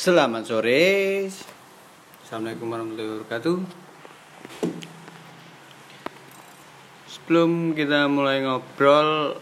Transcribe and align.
Selamat 0.00 0.48
sore. 0.48 1.28
Assalamualaikum 2.24 2.72
warahmatullahi 2.72 3.20
wabarakatuh. 3.20 3.56
Sebelum 7.04 7.76
kita 7.76 8.08
mulai 8.08 8.40
ngobrol, 8.40 9.36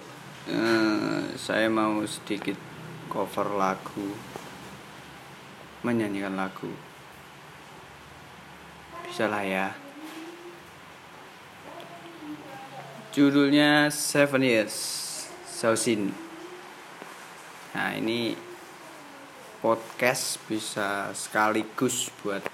eh, 0.50 1.30
saya 1.38 1.71
mau 1.71 2.02
sedikit 2.10 2.58
cover 3.06 3.54
lagu, 3.54 4.02
menyanyikan 5.87 6.35
lagu. 6.35 6.75
Bisa 9.06 9.31
lah 9.31 9.47
ya. 9.47 9.79
Judulnya 13.15 13.95
Seven 13.95 14.43
Years, 14.43 14.75
Sausin. 15.47 16.11
Nah 17.79 17.95
ini 17.95 18.48
podcast 19.59 20.38
bisa 20.47 21.11
sekaligus 21.19 22.15
buat 22.23 22.47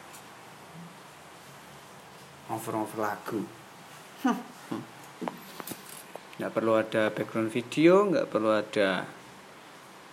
over-over 2.48 2.96
lagu. 2.96 3.44
Nggak 6.40 6.52
perlu 6.56 6.72
ada 6.80 7.12
background 7.12 7.52
video 7.52 8.08
nggak 8.08 8.26
perlu 8.32 8.50
ada 8.56 9.04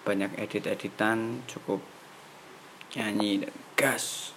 banyak 0.04 0.36
edit-editan 0.36 1.48
cukup 1.48 1.80
nyanyi 3.00 3.48
dan 3.48 3.56
gas. 3.80 4.36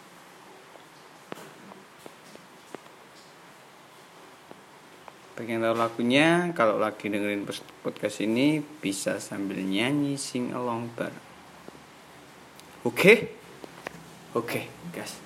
Pengen 5.35 5.67
tahu 5.67 5.75
lagunya? 5.75 6.55
Kalau 6.55 6.79
lagi 6.79 7.11
dengerin 7.11 7.43
podcast 7.83 8.23
ini 8.23 8.63
bisa 8.63 9.19
sambil 9.19 9.59
nyanyi 9.59 10.15
sing 10.15 10.55
along 10.55 10.95
bareng 10.95 11.34
Oke? 12.85 13.29
Oke, 14.35 14.69
gas. 14.93 15.13
Taking 15.13 15.24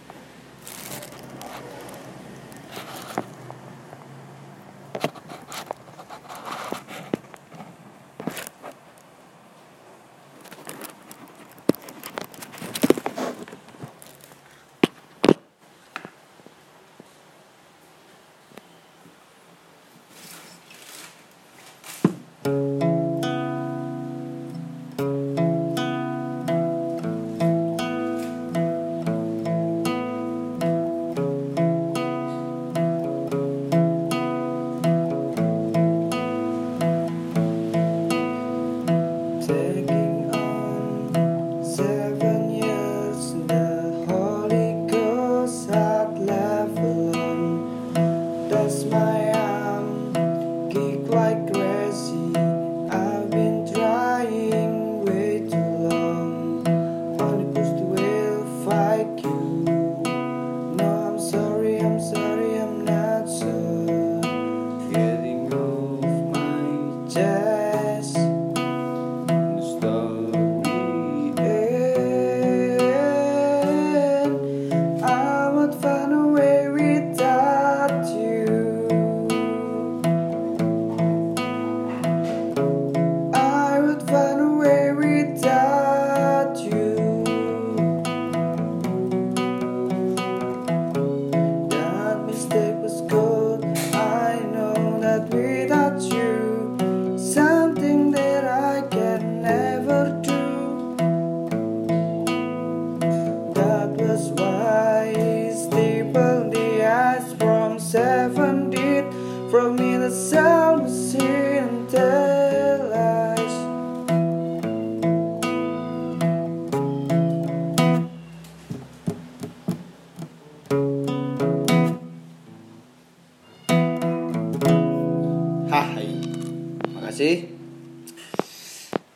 makasih. 127.18 127.50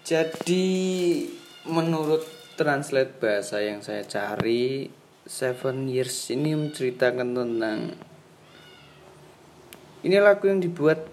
Jadi 0.03 0.67
menurut 1.71 2.27
translate 2.59 3.15
bahasa 3.23 3.63
yang 3.63 3.79
saya 3.79 4.03
cari, 4.03 4.91
Seven 5.23 5.87
Years 5.87 6.35
ini 6.35 6.59
menceritakan 6.59 7.31
tentang 7.31 7.95
ini 10.03 10.19
lagu 10.19 10.51
yang 10.51 10.59
dibuat 10.59 11.07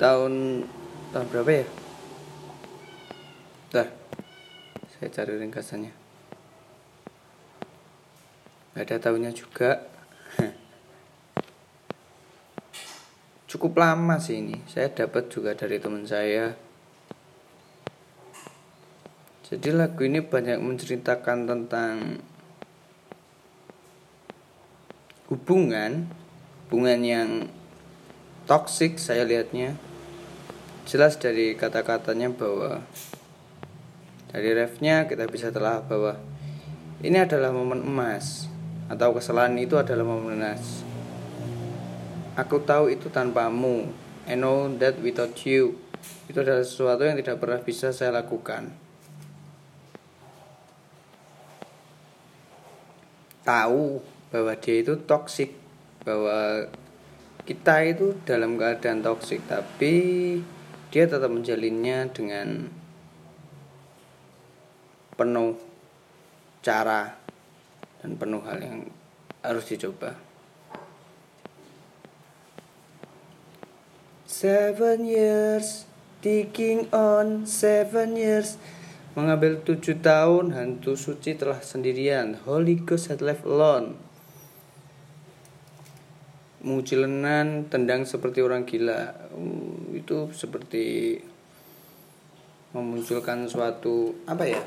tahun 0.00 0.64
tahun 1.12 1.26
berapa 1.28 1.50
ya? 1.60 1.66
Bentar, 3.68 3.88
saya 4.96 5.08
cari 5.12 5.32
ringkasannya. 5.36 5.92
Ada 8.80 8.96
tahunnya 8.96 9.36
juga. 9.36 9.89
Cukup 13.50 13.82
lama 13.82 14.14
sih 14.22 14.38
ini. 14.38 14.62
Saya 14.70 14.94
dapat 14.94 15.26
juga 15.26 15.58
dari 15.58 15.82
teman 15.82 16.06
saya. 16.06 16.54
Jadi 19.50 19.74
lagu 19.74 20.06
ini 20.06 20.22
banyak 20.22 20.62
menceritakan 20.62 21.50
tentang 21.50 22.22
hubungan, 25.26 26.06
hubungan 26.70 27.00
yang 27.02 27.30
toksik 28.46 29.02
saya 29.02 29.26
lihatnya. 29.26 29.74
Jelas 30.86 31.18
dari 31.18 31.58
kata-katanya 31.58 32.30
bahwa 32.30 32.86
dari 34.30 34.54
refnya 34.54 35.10
kita 35.10 35.26
bisa 35.26 35.50
telah 35.50 35.82
bahwa 35.82 36.22
ini 37.02 37.18
adalah 37.18 37.50
momen 37.50 37.82
emas 37.82 38.46
atau 38.86 39.10
kesalahan 39.10 39.58
itu 39.58 39.74
adalah 39.74 40.06
momen 40.06 40.38
emas. 40.38 40.89
Aku 42.40 42.64
tahu 42.64 42.88
itu 42.88 43.12
tanpamu. 43.12 43.92
I 44.24 44.40
know 44.40 44.72
that 44.80 44.96
without 45.04 45.36
you. 45.44 45.76
Itu 46.24 46.40
adalah 46.40 46.64
sesuatu 46.64 47.04
yang 47.04 47.20
tidak 47.20 47.36
pernah 47.36 47.60
bisa 47.60 47.92
saya 47.92 48.16
lakukan. 48.16 48.72
tahu 53.50 53.98
bahwa 54.30 54.52
dia 54.62 54.76
itu 54.78 54.94
toksik 55.02 55.56
bahwa 56.06 56.70
kita 57.44 57.82
itu 57.82 58.14
dalam 58.22 58.54
keadaan 58.54 59.02
toksik 59.02 59.42
tapi 59.50 59.94
dia 60.94 61.04
tetap 61.10 61.26
menjalinnya 61.26 62.06
dengan 62.14 62.70
penuh 65.18 65.58
cara 66.62 67.18
dan 68.00 68.16
penuh 68.16 68.40
hal 68.46 68.58
yang 68.62 68.80
harus 69.42 69.66
dicoba 69.66 70.29
Seven 74.30 75.10
years 75.10 75.90
ticking 76.22 76.86
on 76.94 77.50
seven 77.50 78.14
years. 78.14 78.62
Mengambil 79.18 79.58
tujuh 79.66 79.98
tahun 79.98 80.54
hantu 80.54 80.94
suci 80.94 81.34
telah 81.34 81.58
sendirian. 81.58 82.38
Holy 82.46 82.78
Ghost 82.78 83.10
had 83.10 83.18
left 83.18 83.42
alone. 83.42 83.98
Mucilenan 86.62 87.66
tendang 87.66 88.06
seperti 88.06 88.38
orang 88.38 88.70
gila. 88.70 89.34
Uh, 89.34 89.98
Itu 89.98 90.30
seperti 90.30 91.18
memunculkan 92.70 93.50
suatu 93.50 94.14
apa 94.30 94.46
ya 94.46 94.62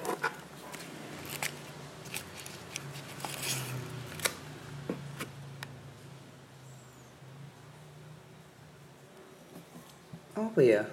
apa 10.53 10.61
ya? 10.61 10.85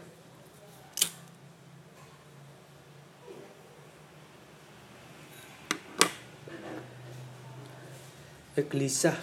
Ya 8.57 8.62
gelisah. 8.65 9.21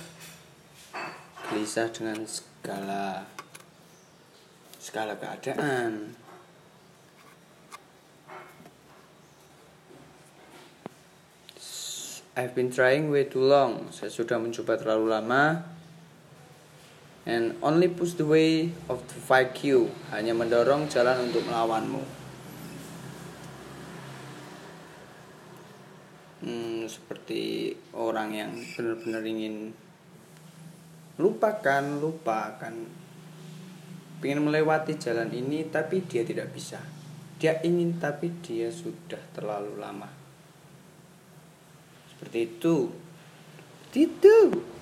Gelisah 1.49 1.89
dengan 1.89 2.21
segala 2.29 3.25
segala 4.77 5.17
keadaan. 5.17 6.13
I've 12.37 12.53
been 12.53 12.69
trying 12.69 13.09
way 13.09 13.25
too 13.25 13.41
long. 13.41 13.89
Saya 13.89 14.13
sudah 14.13 14.37
mencoba 14.37 14.77
terlalu 14.77 15.09
lama 15.09 15.76
and 17.27 17.59
only 17.59 17.91
push 17.91 18.15
the 18.15 18.23
way 18.23 18.71
of 18.87 19.03
to 19.11 19.19
fight 19.19 19.51
you 19.59 19.91
hanya 20.15 20.31
mendorong 20.31 20.87
jalan 20.87 21.27
untuk 21.27 21.43
melawanmu. 21.43 21.99
Hmm, 26.47 26.87
seperti 26.87 27.75
orang 27.91 28.31
yang 28.31 28.51
benar-benar 28.55 29.27
ingin 29.27 29.75
lupakan 31.19 31.83
lupakan. 31.99 32.73
Ingin 34.23 34.41
melewati 34.41 34.95
jalan 34.95 35.27
ini 35.27 35.67
tapi 35.67 36.07
dia 36.07 36.23
tidak 36.23 36.55
bisa. 36.55 36.79
Dia 37.37 37.59
ingin 37.59 37.99
tapi 37.99 38.39
dia 38.39 38.71
sudah 38.71 39.19
terlalu 39.35 39.75
lama. 39.75 40.07
Seperti 42.15 42.39
itu. 42.47 42.75
Itu 43.97 44.76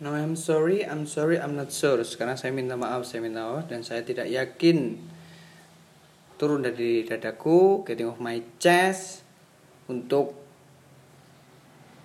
No, 0.00 0.16
I'm 0.16 0.32
sorry, 0.32 0.80
I'm 0.80 1.04
sorry, 1.04 1.36
I'm 1.36 1.60
not 1.60 1.68
sure. 1.68 2.00
Sekarang 2.08 2.32
saya 2.32 2.56
minta 2.56 2.72
maaf, 2.72 3.04
saya 3.04 3.20
minta 3.20 3.44
maaf 3.44 3.68
dan 3.68 3.84
saya 3.84 4.00
tidak 4.00 4.32
yakin 4.32 4.96
turun 6.40 6.64
dari 6.64 7.04
dadaku, 7.04 7.84
getting 7.84 8.08
off 8.08 8.16
my 8.16 8.40
chest 8.56 9.20
untuk 9.92 10.32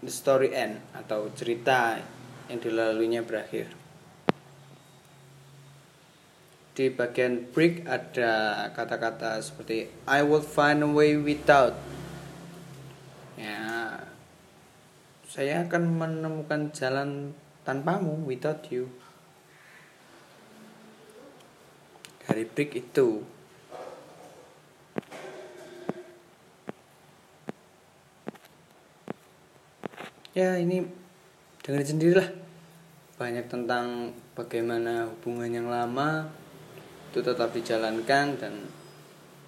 the 0.04 0.12
story 0.12 0.52
end 0.52 0.84
atau 0.92 1.32
cerita 1.32 1.96
yang 2.52 2.60
dilaluinya 2.60 3.24
berakhir. 3.24 3.72
Di 6.76 6.92
bagian 6.92 7.48
break 7.56 7.88
ada 7.88 8.68
kata-kata 8.76 9.40
seperti 9.40 9.88
I 10.04 10.20
will 10.20 10.44
find 10.44 10.84
a 10.84 10.92
way 10.92 11.16
without. 11.16 11.80
Ya, 13.40 14.04
saya 15.32 15.64
akan 15.64 15.96
menemukan 15.96 16.76
jalan 16.76 17.32
tanpamu 17.66 18.30
without 18.30 18.62
you. 18.70 18.88
Dari 22.22 22.46
break 22.46 22.78
itu. 22.78 23.26
Ya 30.38 30.62
ini 30.62 30.86
dengerin 31.66 31.90
sendirilah. 31.90 32.30
Banyak 33.18 33.50
tentang 33.50 34.14
bagaimana 34.38 35.10
hubungan 35.10 35.50
yang 35.50 35.68
lama 35.72 36.30
itu 37.10 37.24
tetap 37.24 37.56
dijalankan 37.56 38.36
dan 38.38 38.54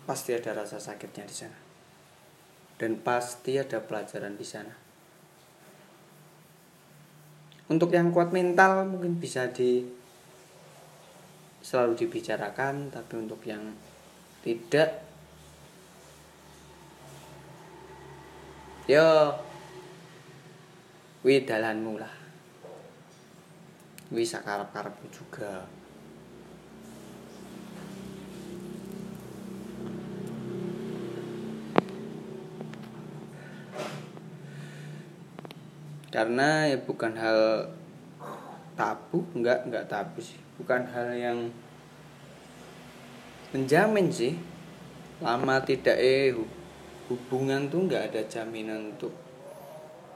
pasti 0.07 0.31
ada 0.33 0.55
rasa 0.55 0.81
sakitnya 0.81 1.27
di 1.27 1.35
sana. 1.35 1.59
Dan 2.77 2.97
pasti 3.01 3.59
ada 3.59 3.83
pelajaran 3.83 4.39
di 4.39 4.47
sana 4.47 4.86
untuk 7.67 7.91
yang 7.91 8.15
kuat 8.15 8.31
mental 8.31 8.87
mungkin 8.87 9.19
bisa 9.19 9.51
di 9.51 9.83
selalu 11.59 11.99
dibicarakan 11.99 12.87
tapi 12.87 13.13
untuk 13.19 13.43
yang 13.43 13.75
tidak 14.39 15.03
yo 18.87 19.35
wi 21.27 21.43
dalanmu 21.43 21.99
lah. 21.99 22.13
Wi 24.15 24.23
sakarap-karapmu 24.23 25.11
juga 25.11 25.67
karena 36.07 36.71
ya 36.71 36.77
bukan 36.79 37.13
hal 37.19 37.67
tabu 38.79 39.27
enggak 39.35 39.67
enggak 39.67 39.87
tabu 39.91 40.23
sih. 40.23 40.39
Bukan 40.55 40.87
hal 40.87 41.11
yang 41.17 41.39
menjamin 43.51 44.07
sih. 44.13 44.33
Lama 45.17 45.59
tidak 45.65 45.97
eh 45.97 46.31
hubungan 47.09 47.67
tuh 47.67 47.89
enggak 47.89 48.13
ada 48.13 48.21
jaminan 48.29 48.93
untuk 48.95 49.11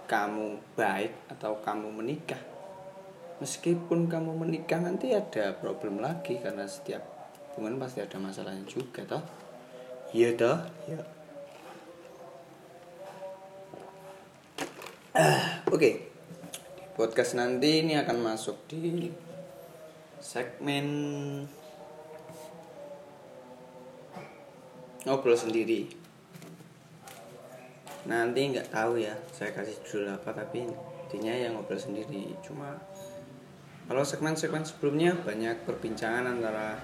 kamu 0.06 0.60
baik 0.78 1.12
atau 1.32 1.60
kamu 1.60 1.90
menikah. 1.90 2.40
Meskipun 3.42 4.06
kamu 4.06 4.38
menikah 4.38 4.78
nanti 4.78 5.18
ada 5.18 5.58
problem 5.58 5.98
lagi 5.98 6.38
karena 6.38 6.70
setiap 6.70 7.02
hubungan 7.52 7.82
pasti 7.82 8.06
ada 8.06 8.22
masalahnya 8.22 8.64
juga 8.70 9.02
toh. 9.04 9.24
Iya 10.14 10.38
toh. 10.38 10.60
Ya 10.86 11.02
Oke, 15.12 15.51
okay. 15.72 15.94
podcast 17.00 17.40
nanti 17.40 17.80
ini 17.80 17.96
akan 17.96 18.18
masuk 18.20 18.68
di 18.68 19.08
segmen 20.20 20.88
ngobrol 25.08 25.40
sendiri. 25.40 25.88
Nanti 28.04 28.52
nggak 28.52 28.68
tahu 28.68 29.00
ya, 29.00 29.16
saya 29.32 29.56
kasih 29.56 29.80
judul 29.88 30.12
apa 30.12 30.36
tapi 30.36 30.68
intinya 30.68 31.32
yang 31.32 31.56
ngobrol 31.56 31.80
sendiri. 31.80 32.36
Cuma 32.44 32.76
kalau 33.88 34.04
segmen-segmen 34.04 34.68
sebelumnya 34.68 35.16
banyak 35.24 35.64
perbincangan 35.64 36.36
antara 36.36 36.76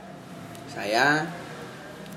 saya 0.72 1.28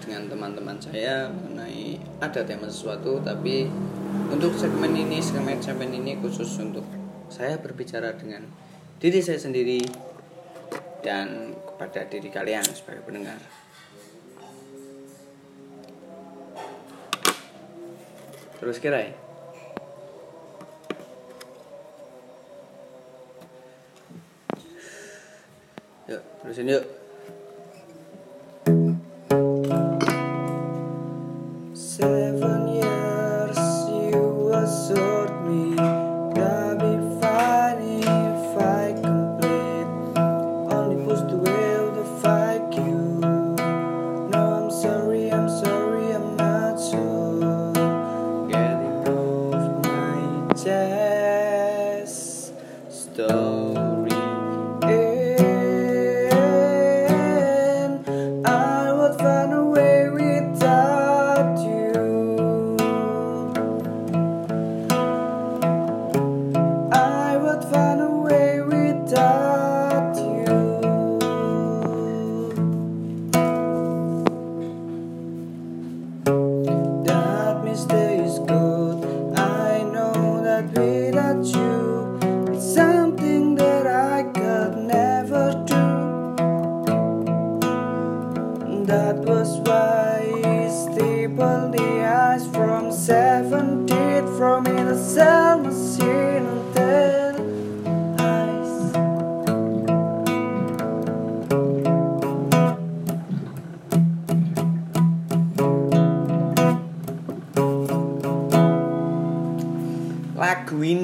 dengan 0.00 0.30
teman-teman 0.30 0.78
saya 0.78 1.26
mengenai 1.28 1.98
ada 2.22 2.46
tema 2.46 2.70
sesuatu 2.70 3.20
tapi 3.20 3.66
untuk 4.30 4.54
segmen 4.54 4.94
ini, 4.94 5.18
segmen 5.18 5.58
segmen 5.58 5.90
ini 5.90 6.14
khusus 6.22 6.54
untuk 6.62 6.86
saya 7.26 7.58
berbicara 7.58 8.14
dengan 8.14 8.46
diri 9.02 9.18
saya 9.18 9.42
sendiri 9.42 9.82
dan 11.02 11.58
kepada 11.58 12.06
diri 12.06 12.30
kalian 12.30 12.62
sebagai 12.62 13.02
pendengar. 13.02 13.42
Terus 18.62 18.78
kira 18.78 19.02
ya? 19.02 19.12
Yuk, 26.06 26.22
terusin 26.44 26.70
yuk. 26.70 26.99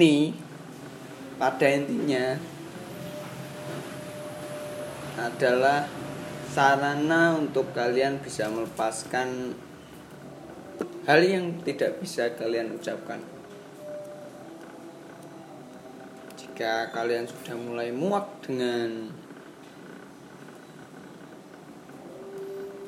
Ini 0.06 0.30
pada 1.34 1.66
intinya 1.66 2.38
adalah 5.18 5.90
sarana 6.46 7.34
untuk 7.34 7.74
kalian 7.74 8.22
bisa 8.22 8.46
melepaskan 8.46 9.58
hal 11.10 11.20
yang 11.26 11.58
tidak 11.66 11.98
bisa 11.98 12.30
kalian 12.38 12.78
ucapkan. 12.78 13.18
Jika 16.38 16.94
kalian 16.94 17.26
sudah 17.26 17.56
mulai 17.58 17.90
muak 17.90 18.46
dengan 18.46 19.10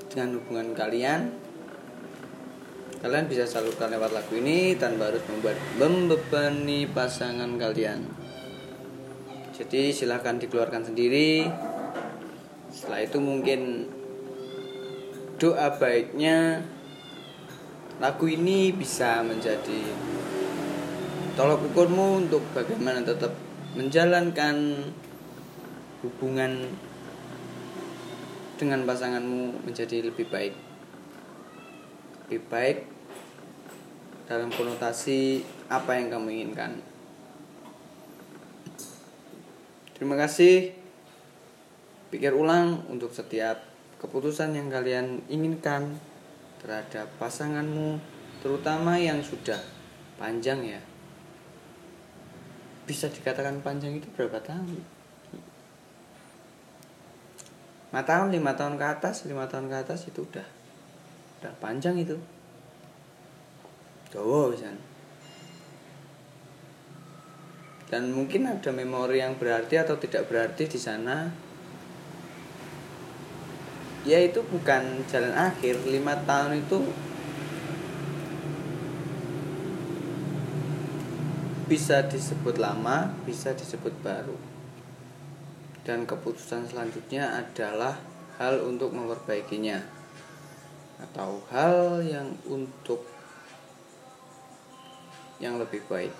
dengan 0.07 0.39
hubungan 0.39 0.71
kalian, 0.73 1.48
kalian 2.99 3.31
bisa 3.31 3.47
salurkan 3.47 3.95
lewat 3.95 4.11
lagu 4.11 4.35
ini 4.35 4.75
tanpa 4.75 5.15
harus 5.15 5.23
membuat 5.31 5.55
membebani 5.79 6.91
pasangan 6.91 7.55
kalian. 7.55 8.03
Jadi 9.55 9.95
silahkan 9.95 10.39
dikeluarkan 10.39 10.83
sendiri. 10.83 11.47
Setelah 12.75 13.07
itu 13.07 13.19
mungkin 13.23 13.87
doa 15.39 15.79
baiknya 15.79 16.63
lagu 18.03 18.27
ini 18.27 18.75
bisa 18.75 19.23
menjadi 19.23 19.83
tolok 21.39 21.71
ukurmu 21.71 22.27
untuk 22.27 22.43
bagaimana 22.51 23.03
tetap 23.03 23.31
menjalankan 23.79 24.87
hubungan 26.03 26.67
dengan 28.59 28.83
pasanganmu 28.83 29.63
menjadi 29.67 30.03
lebih 30.11 30.27
baik 30.31 30.68
lebih 32.29 32.45
baik 32.53 32.79
dalam 34.29 34.53
konotasi 34.53 35.41
apa 35.73 35.97
yang 35.97 36.13
kamu 36.13 36.29
inginkan. 36.29 36.77
Terima 39.97 40.13
kasih. 40.13 40.77
Pikir 42.13 42.37
ulang 42.37 42.85
untuk 42.93 43.17
setiap 43.17 43.65
keputusan 43.97 44.53
yang 44.53 44.69
kalian 44.69 45.25
inginkan 45.33 45.97
terhadap 46.61 47.09
pasanganmu, 47.17 47.97
terutama 48.45 49.01
yang 49.01 49.25
sudah 49.25 49.65
panjang 50.21 50.61
ya. 50.69 50.85
Bisa 52.85 53.09
dikatakan 53.09 53.65
panjang 53.65 53.97
itu 53.97 54.09
berapa 54.13 54.37
tahun? 54.45 54.85
5 57.89 58.05
tahun, 58.05 58.37
5 58.37 58.53
tahun 58.53 58.75
ke 58.77 58.85
atas, 58.85 59.25
5 59.25 59.49
tahun 59.49 59.73
ke 59.73 59.77
atas 59.81 60.05
itu 60.13 60.29
udah 60.29 60.58
udah 61.39 61.55
panjang 61.63 61.97
itu. 61.99 62.19
Jawa 64.11 64.51
bisa 64.51 64.73
dan 67.89 68.13
mungkin 68.13 68.45
ada 68.45 68.69
memori 68.69 69.25
yang 69.25 69.41
berarti 69.41 69.81
atau 69.81 69.97
tidak 69.97 70.29
berarti 70.29 70.69
di 70.69 70.77
sana. 70.77 71.33
Ya 74.05 74.21
itu 74.21 74.45
bukan 74.45 75.09
jalan 75.09 75.33
akhir. 75.33 75.89
Lima 75.89 76.17
tahun 76.29 76.61
itu 76.65 76.85
bisa 81.69 82.05
disebut 82.05 82.61
lama 82.61 83.13
bisa 83.25 83.57
disebut 83.57 83.93
baru. 84.05 84.37
Dan 85.89 86.05
keputusan 86.05 86.69
selanjutnya 86.69 87.41
adalah 87.41 87.97
hal 88.37 88.61
untuk 88.69 88.93
memperbaikinya 88.93 89.98
atau 90.99 91.43
hal 91.55 92.03
yang 92.03 92.35
untuk 92.51 93.07
yang 95.39 95.59
lebih 95.59 95.83
baik. 95.87 96.15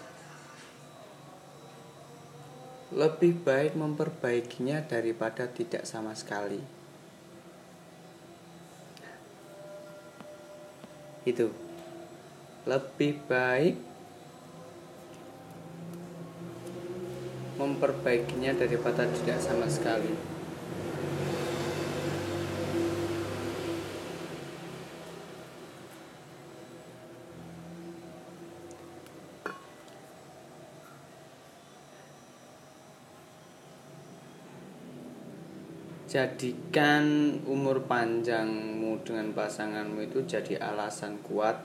Lebih 2.95 3.45
baik 3.45 3.73
memperbaikinya 3.77 4.81
daripada 4.87 5.45
tidak 5.51 5.85
sama 5.85 6.15
sekali. 6.15 6.63
Itu 11.27 11.53
lebih 12.65 13.21
baik 13.29 13.77
memperbaikinya 17.59 18.55
daripada 18.55 19.05
tidak 19.11 19.43
sama 19.43 19.67
sekali. 19.67 20.38
Jadikan 36.09 37.37
umur 37.45 37.85
panjangmu 37.85 39.05
dengan 39.05 39.37
pasanganmu 39.37 40.09
itu 40.09 40.25
jadi 40.25 40.57
alasan 40.57 41.21
kuat 41.21 41.61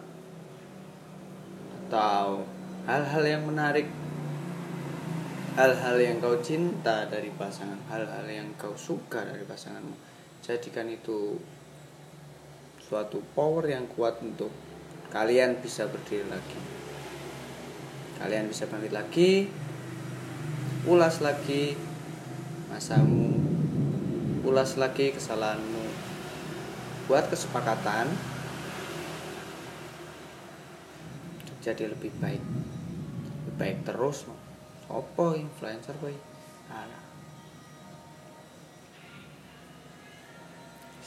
atau 1.87 2.43
hal-hal 2.83 3.23
yang 3.23 3.43
menarik. 3.47 3.87
Hal-hal 5.53 5.95
yang 6.01 6.17
kau 6.19 6.35
cinta 6.43 7.07
dari 7.07 7.31
pasangan 7.31 7.77
hal-hal 7.87 8.25
yang 8.27 8.51
kau 8.59 8.75
suka 8.75 9.23
dari 9.23 9.47
pasanganmu. 9.47 9.95
Jadikan 10.43 10.91
itu 10.91 11.39
suatu 12.83 13.23
power 13.31 13.63
yang 13.71 13.87
kuat 13.95 14.19
untuk 14.19 14.51
kalian 15.13 15.63
bisa 15.63 15.87
berdiri 15.87 16.27
lagi. 16.27 16.59
Kalian 18.19 18.51
bisa 18.51 18.67
bangkit 18.67 18.91
lagi 18.91 19.47
ulas 20.83 21.23
lagi 21.23 21.79
masamu 22.67 23.52
ulas 24.43 24.75
lagi 24.75 25.15
kesalahanmu. 25.15 25.87
Buat 27.07 27.31
kesepakatan 27.31 28.11
jadi 31.63 31.87
lebih 31.87 32.11
baik. 32.19 32.43
Lebih 32.43 33.53
baik 33.55 33.77
terus 33.87 34.27
opo 34.91 35.31
influencer 35.39 35.95
boy? 36.03 36.15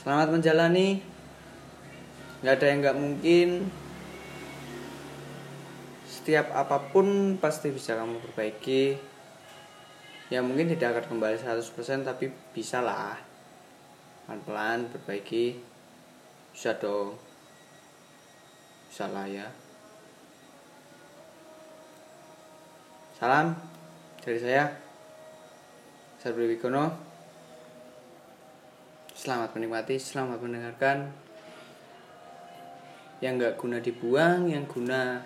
Selamat 0.00 0.32
menjalani. 0.32 1.02
Nggak 2.40 2.54
ada 2.56 2.66
yang 2.72 2.78
nggak 2.80 2.98
mungkin. 3.00 3.48
Setiap 6.08 6.54
apa 6.56 6.78
pun 6.94 7.36
pasti 7.36 7.68
bisa 7.74 7.98
kamu 7.98 8.22
perbaiki 8.22 9.15
ya 10.26 10.42
mungkin 10.42 10.66
tidak 10.66 10.98
akan 10.98 11.16
kembali 11.16 11.38
100% 11.38 12.02
tapi 12.02 12.26
bisa 12.50 12.82
lah. 12.82 13.14
Pelan-pelan 14.26 14.90
perbaiki. 14.90 15.54
Bisa 16.50 16.74
dong. 16.74 17.14
Bisa 18.90 19.06
lah 19.06 19.26
ya. 19.30 19.46
Salam 23.16 23.56
dari 24.20 24.36
saya 24.36 24.68
Sarbi 26.20 26.44
Wikono 26.52 26.92
selamat 29.16 29.56
menikmati 29.56 29.96
selamat 29.96 30.38
mendengarkan. 30.42 30.98
Yang 33.24 33.32
nggak 33.40 33.54
guna 33.56 33.78
dibuang 33.80 34.52
yang 34.52 34.68
guna 34.68 35.24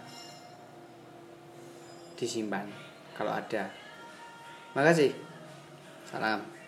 disimpan 2.14 2.69
kalau 3.19 3.35
ada 3.35 3.79
Makasih. 4.74 5.12
Salam. 6.06 6.60